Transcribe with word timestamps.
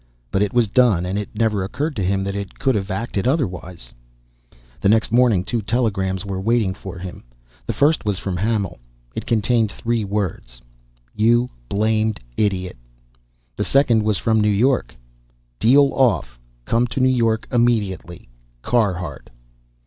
But 0.31 0.41
it 0.41 0.51
was 0.51 0.67
done 0.67 1.05
and 1.05 1.19
it 1.19 1.29
never 1.35 1.63
occurred 1.63 1.95
to 1.97 2.03
him 2.03 2.23
that 2.23 2.33
he 2.33 2.43
could 2.45 2.73
have 2.73 2.89
acted 2.89 3.27
otherwise. 3.27 3.93
Next 4.83 5.11
morning 5.11 5.43
two 5.43 5.61
telegrams 5.61 6.25
were 6.25 6.41
waiting 6.41 6.73
for 6.73 6.97
him. 6.97 7.23
The 7.67 7.73
first 7.73 8.03
was 8.03 8.17
from 8.17 8.35
Hamil. 8.37 8.79
It 9.13 9.27
contained 9.27 9.71
three 9.71 10.03
words: 10.03 10.59
"You 11.13 11.51
blamed 11.69 12.19
idiot!" 12.35 12.77
The 13.55 13.63
second 13.63 14.01
was 14.01 14.17
from 14.17 14.41
New 14.41 14.49
York: 14.49 14.95
"Deal 15.59 15.91
off 15.93 16.39
come 16.65 16.87
to 16.87 16.99
New 16.99 17.07
York 17.07 17.45
immediately 17.51 18.27
Carhart." 18.63 19.29